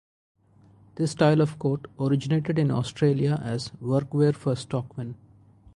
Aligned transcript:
This 0.95 1.11
style 1.11 1.41
of 1.41 1.59
coat 1.59 1.85
originated 1.99 2.57
in 2.57 2.71
Australia 2.71 3.39
as 3.45 3.69
workwear 3.79 4.33
for 4.33 4.55
stockmen. 4.55 5.13